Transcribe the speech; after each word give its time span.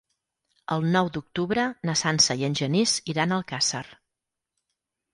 El 0.75 0.87
nou 0.95 1.11
d'octubre 1.17 1.67
na 1.89 1.97
Sança 2.03 2.39
i 2.41 2.49
en 2.51 2.59
Genís 2.63 2.97
iran 3.15 3.39
a 3.39 3.41
Alcàsser. 3.41 3.87